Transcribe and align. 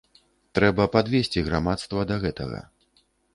Трэба 0.59 0.87
падвесці 0.95 1.43
грамадства 1.49 2.07
да 2.13 2.19
гэтага. 2.25 2.63